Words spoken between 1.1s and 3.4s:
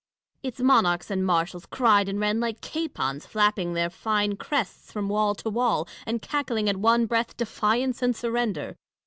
and marshals cried and ran like capons,